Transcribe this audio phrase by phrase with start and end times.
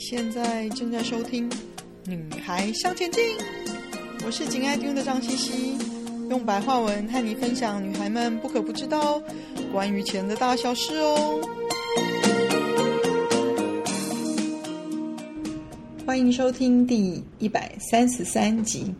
[0.00, 1.48] 现在正在收听
[2.06, 3.22] 《女孩向前进》，
[4.24, 5.78] 我是紧爱听的张茜茜，
[6.30, 9.22] 用白话文和你分享女孩们不可不知道
[9.70, 11.38] 关于钱的大小事哦。
[16.06, 18.94] 欢迎收听第一百三十三集，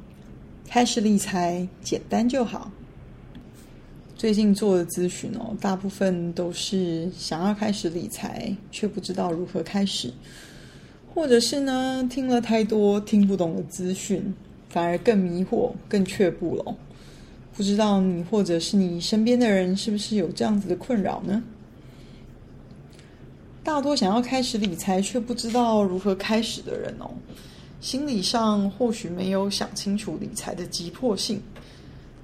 [0.68, 2.70] 开始理财简单就好。
[4.14, 10.12] 最近做的咨询哦，大部分都是想要开始理财，却不知道如何开始，
[11.14, 14.34] 或者是呢，听了太多听不懂的资讯，
[14.68, 16.76] 反而更迷惑、更却步了。
[17.56, 21.42] 不知道你或者是你身边的人是不是有这样子的困扰呢？
[23.62, 27.10] 大多想要开始理财却不知道如何开始的人哦，
[27.80, 31.42] 心理上或许没有想清楚理财的急迫性。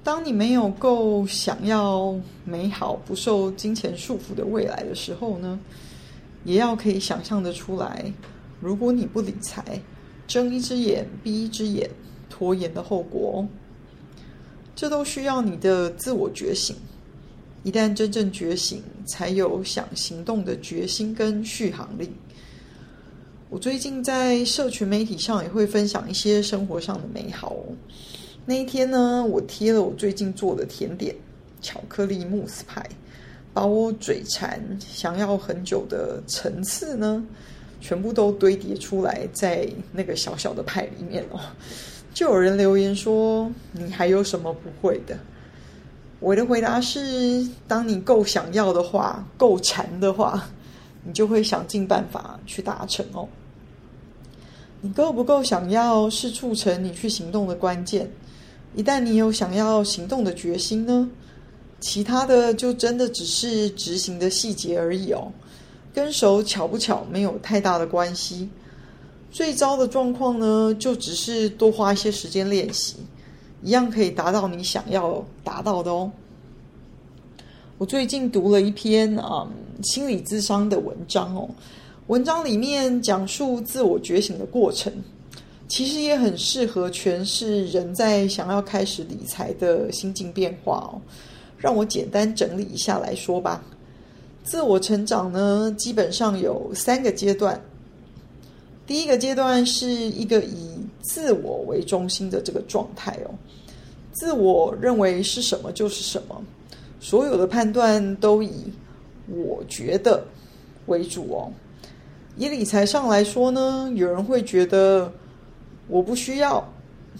[0.03, 5.59] 当你没有够想要美好、不受金钱束缚的未来的时候呢，
[6.45, 8.11] 也要可以想象得出来，
[8.59, 9.81] 如果你不理财，
[10.27, 11.89] 睁一只眼闭一只眼，
[12.29, 13.47] 拖延的后果哦。
[14.75, 16.75] 这都需要你的自我觉醒。
[17.63, 22.09] 一旦真正觉醒，才有想行动的决心跟续航力。
[23.49, 27.55] 我最近在社群媒体上也会分享一些生活上的美好。
[28.45, 31.15] 那一天呢，我贴了我最近做的甜点——
[31.61, 32.85] 巧克力慕斯派，
[33.53, 37.25] 把我嘴馋想要很久的层次呢，
[37.87, 41.39] 全部都堆叠出来在那个小小的派里面哦。
[42.13, 45.17] 就有人留言说：“你还有什么不会的？”
[46.19, 50.49] 我的回答是：当你够想要的话，够馋的话，
[51.05, 53.25] 你就会想尽办法去达成哦。
[54.81, 58.11] 你够不够想要，是促成你去行动的关键。
[58.75, 61.09] 一旦你有想要行动的决心呢，
[61.79, 65.31] 其他的就真的只是执行的细节而已哦，
[65.97, 68.47] 跟手巧不巧没有太大的关系。
[69.31, 72.97] 最糟的状况呢，就只是多花一些时间练习，
[73.63, 76.11] 一样可以达到你想要达到的哦。
[77.79, 81.49] 我最近读了一篇啊、嗯、心理咨商的文章哦，
[82.05, 84.93] 文章里面讲述自我觉醒的过程。
[85.67, 91.01] 其实也很适合诠释人在想要开始理财的心境变化哦。
[91.57, 93.63] 让我简单整理一下来说吧。
[94.47, 97.61] 自我成长呢，基本上有三个阶段。
[98.85, 103.35] 第一个阶段是一个以自我为中心的这个状态哦，
[104.13, 106.41] 自我认为是什么就是什么，
[107.01, 108.49] 所有的判断都以
[109.27, 110.23] 我觉得
[110.85, 111.51] 为主哦。
[112.37, 115.11] 以理财上来说呢，有人会觉得。
[115.89, 116.61] 我不需要，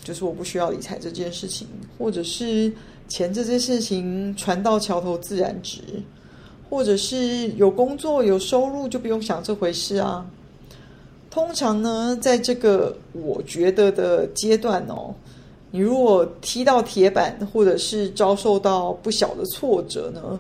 [0.04, 1.66] 就是我不需要理财这件事情，
[1.98, 2.70] 或者是
[3.08, 5.80] 钱这件事情船到桥头自然直，
[6.70, 10.26] 或者是有工作有收入就不用想这回事啊。
[11.30, 15.14] 通常呢，在这个我觉得的阶段哦，
[15.72, 20.40] 你如果踢到铁板，或者是遭受到不小的挫折呢，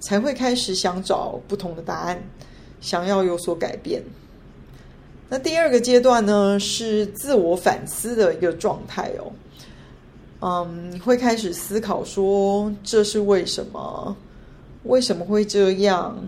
[0.00, 2.22] 才会开始想找不同的答案，
[2.80, 4.02] 想要有所改变。
[5.28, 9.30] 那第二个阶段呢，是自我反思的一个状态哦。
[10.40, 14.16] 嗯，你会开始思考说，这是为什么？
[14.88, 16.18] 为什么会这样？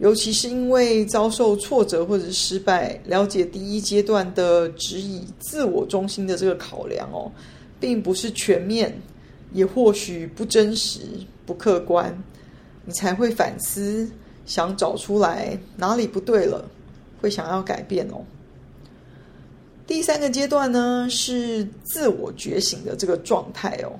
[0.00, 7.30] 尤其是因为遭受挫折或者失败，了解第一阶段的只以自我中心的这个考量哦，
[7.78, 8.92] 并不是全面，
[9.52, 10.98] 也或许不真实、
[11.46, 12.20] 不客观，
[12.84, 14.10] 你才会反思，
[14.44, 16.68] 想找出来哪里不对了。
[17.20, 18.22] 会想要改变哦。
[19.86, 23.92] 第三个阶段呢，是自我觉醒的这个状态哦，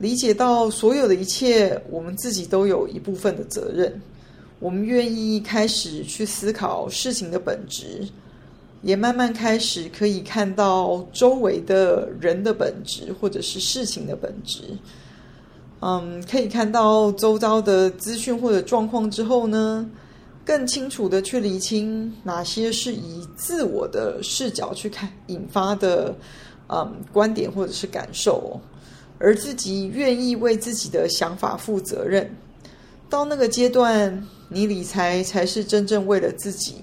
[0.00, 4.00] 理解到所有的一切，我们自己都有一部分的责任。
[4.58, 8.08] 我们愿意开始去思考事情的本质，
[8.82, 14.62] 也慢慢开始可以看到周围的人的本质，或者是事情的本质。
[15.80, 19.88] 嗯，可以看到周遭的资讯或者状况之后呢，
[20.46, 26.14] 更清楚的去厘清哪些是以自我的视角去看引发的，
[26.68, 28.60] 嗯，观点或者是感受，
[29.20, 32.28] 而自己愿意为自己的想法负责任。
[33.08, 36.76] 到那个阶段，你理财才是真正为了自己，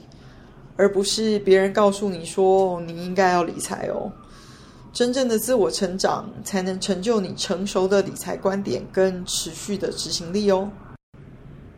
[0.76, 4.12] 而不是别人告诉你说你应该要理财哦。
[4.94, 10.70] 真正的自我成长，才能成就你成熟的理财观点跟持续的执行力哦。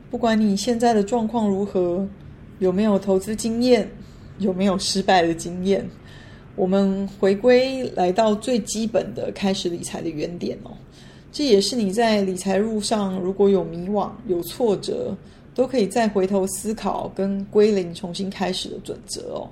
[0.10, 2.08] 不管你现在的状况如何，
[2.60, 3.90] 有没有投资经验，
[4.38, 5.88] 有没有失败的经验，
[6.60, 10.72] 我们回归来到最基本的开始理财的原点哦。
[11.32, 15.16] 这也是你在理财路上如果有迷惘、有挫折，
[15.56, 19.48] 都可以再回头思考跟归零、重新开始的准则哦。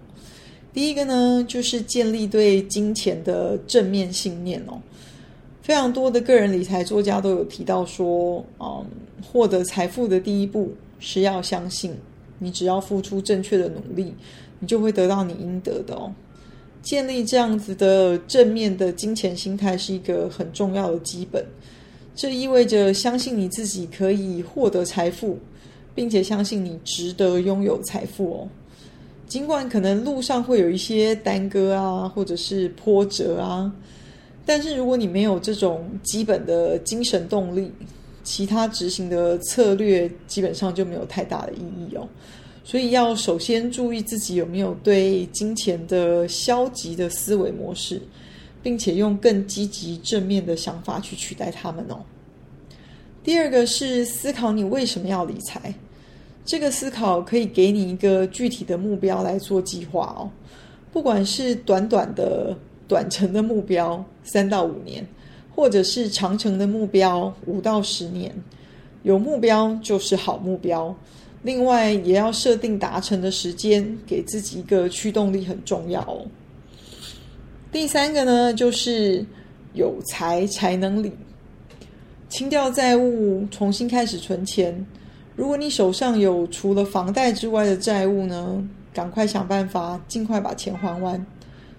[0.74, 4.78] 第一个呢，就是建立对金钱的正面信念哦。
[5.62, 8.86] 非常多的个人理财作家都有提到说，嗯，
[9.24, 11.96] 获得财富的第一步是要相信，
[12.38, 14.14] 你只要付出正确的努力，
[14.60, 16.12] 你就会得到你应得的哦。
[16.88, 21.46] 建立这样子的正面的金钱心态是一个很重要的基本。
[22.16, 25.38] 这意味着相信你自己可以获得财富，
[25.94, 28.48] 并且相信你值得拥有财富哦。
[29.28, 33.70] 尽管可能路上会有一些耽搁啊，或者是波折啊，
[34.46, 37.70] 但是如果你没有这种基本的精神动力，
[38.24, 42.08] 其他执行的策略基本上就没有太大的意义哦。
[42.70, 48.02] 所以要首先注意自己有没有对金钱的消极的思维模式，
[48.62, 51.98] 并且用更积极正面的想法去取代他们哦。
[53.24, 55.74] 第二个是思考你为什么要理财。
[56.44, 60.30] 这个思考可以给你一个具体的目标来做计划哦，
[60.92, 62.54] 不管是短短的
[62.86, 65.08] 短程的目标三到五年，
[65.56, 68.36] 或者是长程的目标五到十年，
[69.04, 70.94] 有目标就是好目标。
[71.44, 76.26] 另外，也要设定达成的时间，给自己一个驱动力很重要哦。
[77.72, 79.26] 第三个呢，就是
[79.74, 81.12] 有财才能理，
[82.28, 84.86] 清掉债务，重新开始存钱。
[85.36, 91.24] 如果你手上有除了房贷之外的债务呢，赶快想办法尽快把钱还完，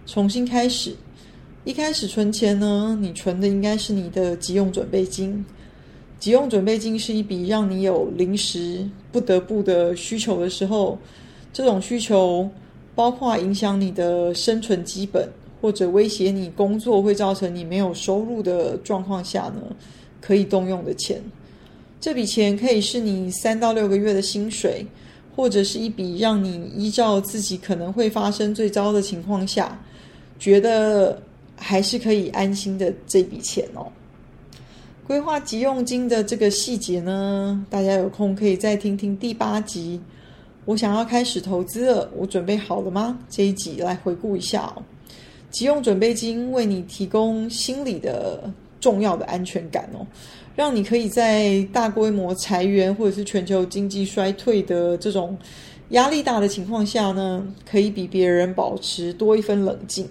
[0.06, 0.94] 重新开始。
[1.64, 5.44] 一开始存钱呢，你存的应该是你的急用准备金。
[6.18, 10.98] 急用准备金是一笔让你有临时不得不的需求的时候，
[11.52, 12.48] 这种需求
[12.94, 15.28] 包括影响你的生存基本，
[15.60, 19.62] 或者威胁你工作会造成你没有收入的状况下呢，
[20.20, 21.22] 可以动用的钱。
[22.00, 24.84] 这笔钱可以是你三到六个月的薪水，
[25.36, 29.80] 或者是一笔让你依照自己可能会发生最糟的情况下，
[30.38, 31.20] 觉得
[31.56, 33.86] 还是可以安心的这笔钱哦。
[35.08, 39.98] 规划急用金的这个细节呢，大家有空可以再听听第八集。
[40.66, 43.18] 我想要开始投资了，我准备好了吗？
[43.26, 44.82] 这一集来回顾一下哦。
[45.50, 50.06] 急用准备金为你提供心理的重要的安全感哦。
[50.54, 55.38] 让你可以在大规模裁员或者是全球经济衰退的这种
[55.88, 60.06] 压力大的情况下呢，可以比别人保持多一分冷静，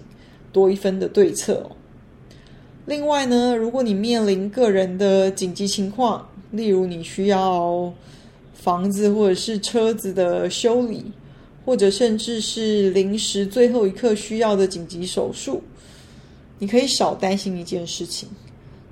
[0.52, 1.76] 多一分的对策哦。
[2.88, 7.92] 另外呢，如果你面临个人的紧急情况，例如你需要
[8.54, 11.04] 房子或者是车子的修理，
[11.66, 15.62] 或者甚至是临时最后一刻需要的紧急手术，
[16.58, 18.26] 你可以少担心一件事情。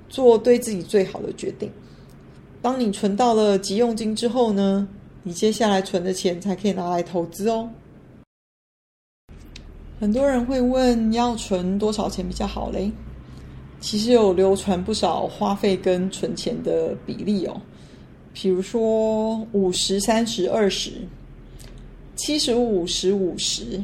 [0.07, 1.67] 做对自己最好的决定。
[2.61, 4.87] 当你存到了急用金之后呢，
[5.23, 7.67] 你接下来存的钱才可以拿来投资哦。
[9.99, 12.91] 很多人会问，要存多少钱比较好嘞？
[13.79, 17.61] 其实有流传不少花费跟存钱的比例哦，
[18.33, 20.91] 比如说五十、三十、二十、
[22.15, 23.83] 七十五、十、五十、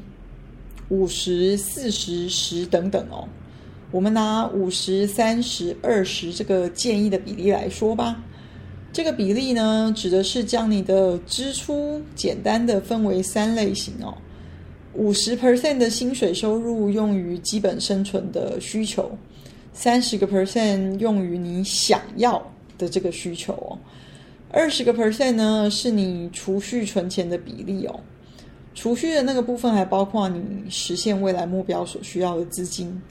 [0.90, 3.28] 五十、四十、十等等哦。
[3.92, 8.24] 我们拿五十、三十、二十这个建议的比例来说吧。
[8.92, 14.16] 这个比例呢，指的是将你的支出简单的分为三类型哦。
[14.96, 19.16] 五十 percent 的薪水收入用于基本生存的需求，
[19.74, 22.42] 三十个 percent 用于你想要
[22.78, 23.78] 的这个需求哦。
[24.50, 28.00] 二十个 percent 呢，是你储蓄存钱的比例哦。
[28.76, 33.02] 储蓄的那个部分还包括你实现未来目标所需要的资金。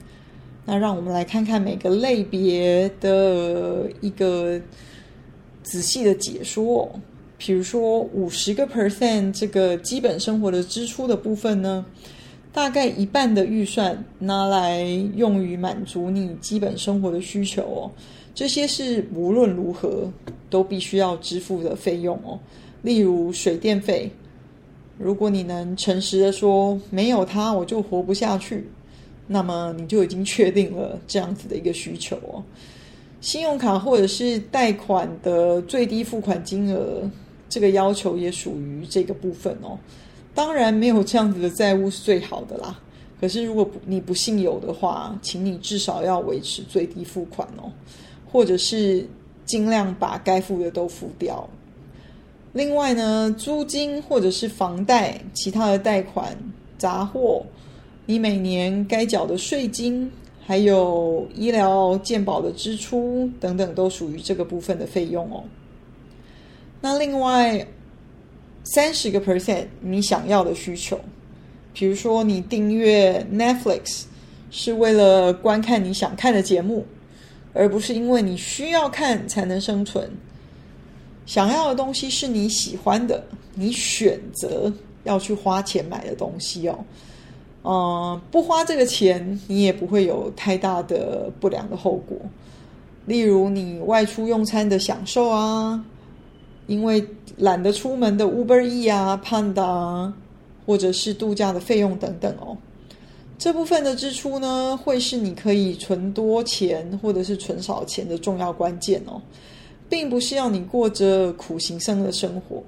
[0.65, 4.59] 那让我们来看看每个类别的一个
[5.61, 6.89] 仔细的解说。
[7.37, 11.85] 比如说，五十个 percent 这个基本生活的支出的部分呢，
[12.53, 14.83] 大概一半的预算拿来
[15.15, 17.91] 用于满足你基本生活的需求哦。
[18.35, 20.07] 这些是无论如何
[20.49, 22.39] 都必须要支付的费用哦。
[22.83, 24.09] 例如水电费，
[24.97, 28.67] 如果你能诚实的说，没有它我就活不下去。
[29.25, 32.43] 那么你就已经确定了这样子的一个需求哦。
[33.21, 37.09] 信用卡或者是贷款的最低付款金额，
[37.49, 39.79] 这个要求也属于这个部分哦。
[40.35, 42.79] 当然，没有这样子的债务是最好的啦。
[43.21, 47.71] 可是如果你不幸有的话，请你至少要维持最低付款哦，
[48.29, 49.07] 或者是
[49.45, 51.47] 尽量把该付的都付掉。
[52.51, 56.37] 另外呢，租金或者是房贷、其他的贷款、
[56.77, 57.45] 杂货。
[58.05, 60.11] 你每年该缴的税金，
[60.45, 65.41] 还有医疗健保的支出等等，都属于这个部分的费用哦。
[66.81, 67.65] 那另外
[68.63, 70.99] 三十个 percent 你想要的需求，
[71.73, 74.03] 比如说，你订阅 Netflix
[74.51, 76.85] 是为了观看你想看的节目，
[77.53, 80.09] 而不是因为你需要看才能生存。
[81.25, 84.71] 想要的东西是你喜欢的，你选择
[85.03, 86.85] 要去花钱买的东西哦。
[87.63, 92.17] 嗯，不花这个钱，你也不会有太大的不良的后果。
[93.05, 95.83] 例如，你外出用餐的享受啊，
[96.67, 97.05] 因为
[97.37, 100.11] 懒得出门的 Uber E 啊、Panda，
[100.65, 102.57] 或者是度假的费用等等哦。
[103.37, 109.21] 这部分的支出呢，会是你可以存多钱或者是存少钱的重要关键哦，
[109.89, 112.63] 并不是要你过着苦行僧的生活。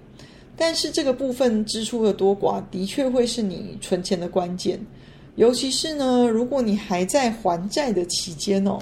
[0.58, 4.80] 但是这个部分支出的多寡，的确会是你存钱的关键。
[5.36, 8.80] 尤其是呢，如果你还在还债的期间哦。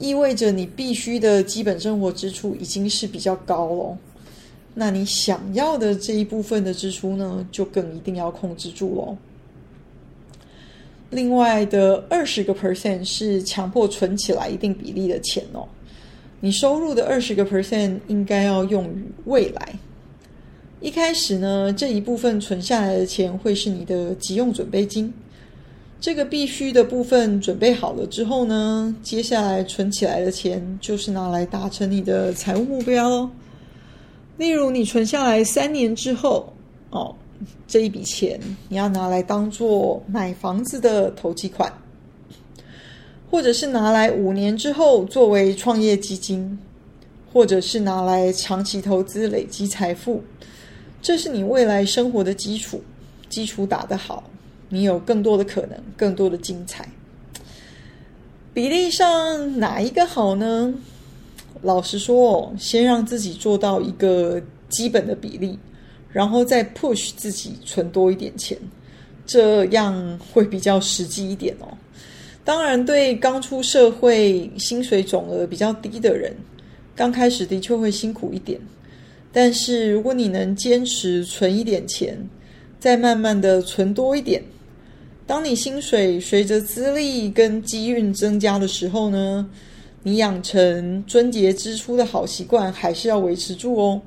[0.00, 3.98] 意味着你必须的基本生活支出已经是比较高了，
[4.74, 9.16] 那你想要的这一部分的支出呢，就更一定要控制住喽。
[11.10, 15.66] 另外的二十个 percent 是强迫存起来一定比例的钱哦，
[16.40, 19.74] 你收入的二十个 percent 应该要用于未来。
[20.80, 25.12] 一开始呢，这一部分存下来的钱会是你的急用准备金。
[26.00, 33.28] 这个必须的部分准备好了之后呢，接下来存起来的钱就是拿来达成你的财务目标喽。
[34.38, 36.50] 例如，你存下来三年之后，
[36.90, 37.14] 哦，
[37.66, 41.72] 这一笔钱你要拿来当做买房子的头期款，
[43.30, 46.56] 或者是拿来五年之后作为创业基金，
[47.32, 50.22] 或者是拿来长期投资累积财富。
[51.02, 52.80] 这是你未来生活的基础，
[53.28, 54.22] 基础打得好。
[54.68, 56.88] 你有更多的可能，更多的精彩。
[58.54, 60.74] 比例上哪一个好呢？
[61.62, 65.58] 老实说，先让自己做到一个基本的比例，
[66.12, 68.56] 然后再 push 自己存多一点钱，
[69.26, 71.68] 这样会比较实际一点哦。
[72.44, 76.34] 当然，对刚出社会、薪水总额比较低的人，
[76.96, 78.58] 刚开始的确会辛苦一点。
[79.30, 82.18] 但是如果你能坚持存一点钱，
[82.80, 84.42] 再慢慢的存多一点。
[85.26, 89.46] 当你薪水随着资历跟机运增加的时候呢，
[90.08, 94.00] 你养成撙节支出的好习惯还是要维持住哦，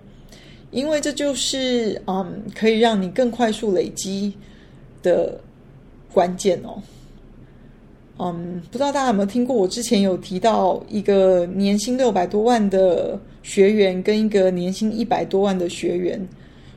[0.71, 4.33] 因为这就是嗯可以让你更快速累积
[5.03, 5.39] 的
[6.11, 6.81] 关键哦。
[8.17, 16.27] 嗯，不知道大家有没有听过，我之前有提到一个年薪六百多万的学员跟一个年薪一百多万的学员，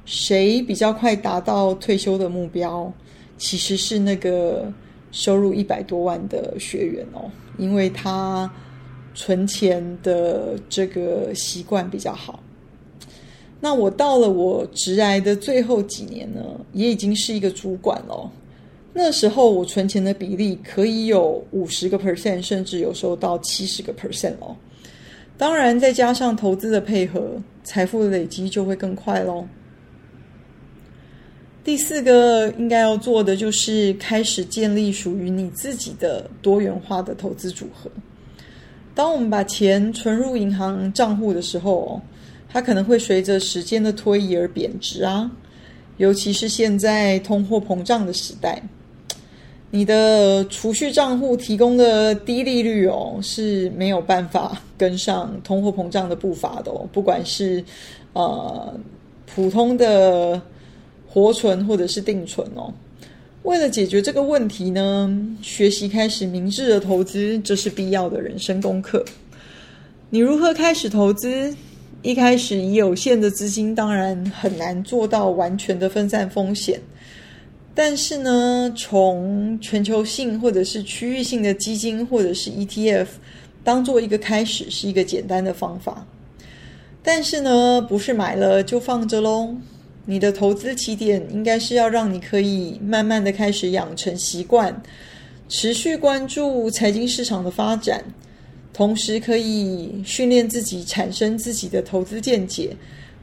[0.04, 2.92] 谁比较快达到退休的目标？
[3.36, 4.72] 其实是那个
[5.12, 8.50] 收入一百多万的学员哦，因为他
[9.14, 12.42] 存钱的这个习惯比较好。
[13.60, 16.42] 那我到了我直癌的最后几年呢，
[16.72, 18.30] 也已经是一个主管了。
[18.92, 24.54] 那时候我存钱的比例可以有五十个 percent，甚至有时候到七十个 percent 哦。
[25.36, 29.46] 当然，再加上投资的配合，财富的累积就会更快喽。
[31.64, 37.90] 第四个应该要做的就是开始建立属于你自己的多元化的投资组合。
[38.94, 42.00] 当我们把钱存入银行账户的时候，
[42.48, 45.30] 它可能会随着时间的推移而贬值啊，
[45.96, 48.62] 尤其是现在通货膨胀的时代，
[49.70, 57.64] 你的储蓄账户提供的低利率哦是没有办法跟上通货膨胀的步伐的哦，不管是
[58.12, 58.72] 呃
[59.26, 60.40] 普通的。
[61.06, 62.74] 活存或者是定存哦。
[63.44, 69.04] 为了解决这个问题呢，学习开始明智的投资，这是必要的人生功课。
[70.08, 71.54] 你如何开始投资？
[72.00, 76.80] 一开始以有限的资金，当然很难做到完全的分散风险。
[77.74, 83.08] 但是呢，从全球性或者是区域性的基金或者是 ETF
[83.62, 86.06] 当做一个开始，是一个简单的方法。
[87.02, 89.54] 但是呢，不是买了就放着喽。
[90.06, 94.82] 你的投资起点应该是要让你可以慢慢的开始养成习惯，
[95.48, 98.04] 持续关注财经市场的发展，
[98.72, 102.76] 同时可以训练自己产生自己的投资见解，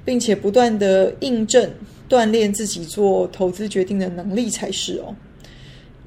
[0.04, 1.70] 并且不断的印证
[2.10, 5.16] 锻炼自己做投资决定的能力才是哦。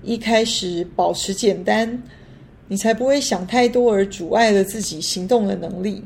[0.03, 2.03] 一开始保持简单，
[2.67, 6.03] 你才不会想太多而阻碍了自己行动的能力。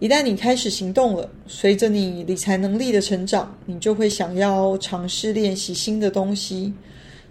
[0.00, 6.72] 一旦你开始行动了，随着你理财能力的成长，你就会想要尝试练习新的东西。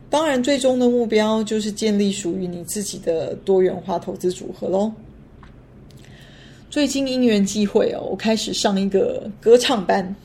[0.07, 4.91] 当然，最终的目标就是建立属于你自己的多元化投资组合喽。
[6.69, 10.15] 最近因缘际会哦，我开始上一个歌唱班。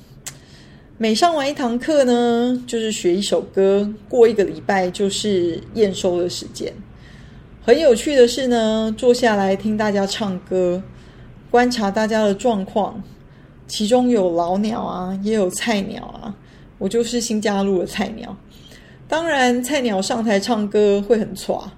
[0.98, 6.70] 每上完一堂课呢，就是学一首歌，过一个礼拜就是验收的时间。
[7.62, 10.82] 很有趣的是呢，坐下来听大家唱歌，
[11.54, 13.00] 观察大家的状况，
[13.68, 16.34] 其中有老鸟啊，也有菜鸟啊。
[16.78, 18.36] 我就是新加入的菜鸟。
[19.06, 21.70] 当然，菜鸟上台唱歌会很挫。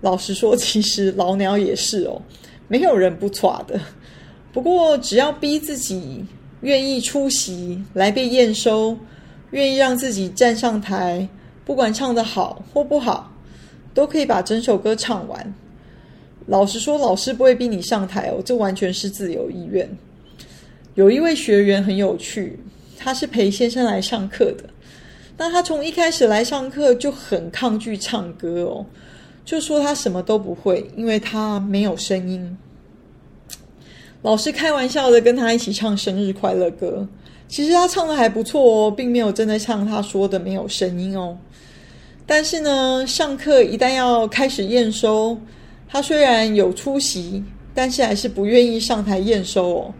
[0.00, 2.20] 老实说，其实老鸟也是哦，
[2.66, 3.80] 没有人不挫的。
[4.52, 6.24] 不过，只要逼自己
[6.62, 8.98] 愿意出席来被验收，
[9.52, 11.28] 愿意让自己站上台，
[11.64, 13.30] 不管唱得好或不好，
[13.94, 15.54] 都可以把整首歌唱完。
[16.46, 19.88] 老实说，老师不会逼你上台哦，这完全是自由意愿。
[20.94, 22.58] 有一位学员很有趣，
[22.96, 24.64] 他是陪先生来上课的。
[25.36, 28.86] 那他从一开始来上课就很抗拒唱歌哦，
[29.44, 32.56] 就说他什么都不会，因为他没有声音。
[34.22, 37.06] 老师开玩笑的跟他一起唱生日快乐歌，
[37.48, 41.36] 其实他唱的还不错哦，并没有真的像他说的没有声音哦。
[42.24, 45.38] 但是呢，上课一旦要开始验收，
[45.88, 47.42] 他虽然有出席，
[47.74, 49.94] 但是还是不愿意上台验收哦。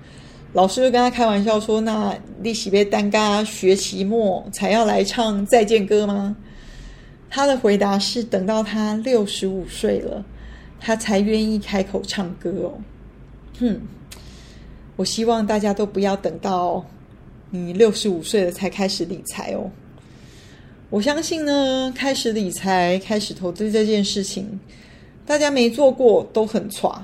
[0.52, 6.34] 老师就跟他开玩笑说：“那你是要等到学期末才要来唱再见歌吗？”
[7.28, 10.24] 他的回答是：“等到他六十五岁了，
[10.80, 12.72] 他才愿意开口唱歌哦。”
[13.60, 13.80] 哼，
[14.96, 16.84] 我希望大家都不要等到
[17.50, 19.70] 你六十五岁了才开始理财哦。
[20.88, 24.58] 我相信呢，开始理财、开始投资这件事情，
[25.26, 26.96] 大家没做过都很挫。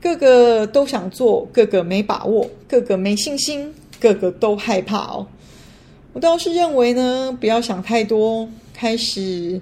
[0.00, 5.26] 个个都想做，个个没把握，个个没信心，个个都害怕哦。
[6.12, 9.60] 我倒是认为呢，不要想太多，开始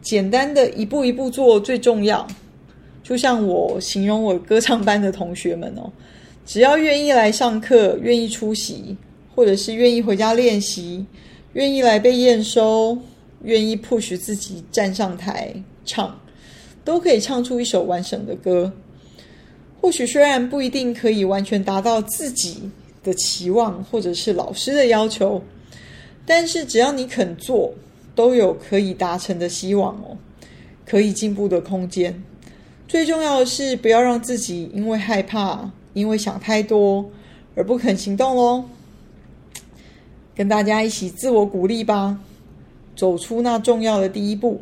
[0.00, 2.26] 简单的一步一步做最重要。
[3.02, 5.92] 就像我形容我歌唱班的同学们哦，
[6.46, 8.96] 只要愿意来上课，愿意出席，
[9.34, 11.04] 或者是愿意回家练习，
[11.52, 12.96] 愿意来被验收，
[13.42, 15.52] 愿意 push 自己站上台
[15.84, 16.18] 唱，
[16.84, 18.72] 都可以唱出一首完整的歌。
[19.80, 22.70] 或许虽然不一定可以完全达到自己
[23.02, 25.42] 的期望，或者是老师的要求，
[26.24, 27.72] 但是只要你肯做，
[28.14, 30.16] 都有可以达成的希望哦，
[30.86, 32.22] 可以进步的空间。
[32.86, 37.10] 最重要的是，不要让自己因为害怕、因为想太多
[37.56, 38.64] 而不肯行动喽。
[40.34, 42.20] 跟大家一起自我鼓励吧，
[42.94, 44.60] 走出那重要的第一步。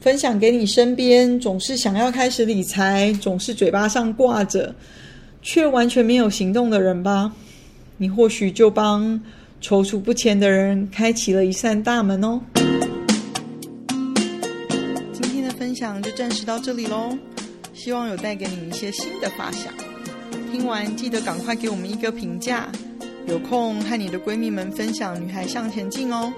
[0.00, 4.74] 分享给你身边总是想要开始理财，总是嘴巴上挂着，
[5.42, 7.32] 却完全没有行动的人吧。
[7.96, 9.20] 你或许就帮
[9.60, 12.40] 踌躇不前的人开启了一扇大门哦。
[15.12, 17.16] 今天的分享就暂时到这里喽，
[17.74, 19.72] 希望有带给你一些新的发想。
[20.52, 22.70] 听完记得赶快给我们一个评价，
[23.26, 26.32] 有空和你的闺蜜们分享《女孩向前进》哦。